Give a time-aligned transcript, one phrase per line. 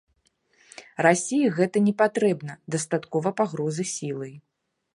[1.05, 4.33] Расіі гэта не патрэбна, дастаткова пагрозы сілай.